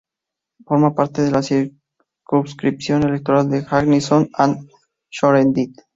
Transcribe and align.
Forma 0.65 0.95
parte 0.95 1.21
de 1.21 1.29
la 1.29 1.43
circunscripción 1.43 3.03
electoral 3.03 3.51
de 3.51 3.61
"Hackney 3.63 4.01
South 4.01 4.29
and 4.33 4.67
Shoreditch". 5.11 5.77